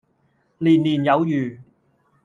[0.57, 1.59] 年年有餘